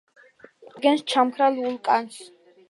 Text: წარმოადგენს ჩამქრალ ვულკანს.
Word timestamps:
წარმოადგენს 0.21 1.03
ჩამქრალ 1.13 1.61
ვულკანს. 1.67 2.19